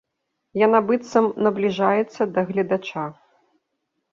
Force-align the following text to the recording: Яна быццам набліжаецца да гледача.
Яна 0.61 0.79
быццам 0.87 1.27
набліжаецца 1.47 2.21
да 2.39 2.45
гледача. 2.51 3.03